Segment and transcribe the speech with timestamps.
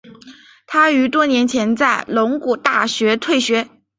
[0.65, 3.69] 他于多年前在龙谷大学退学。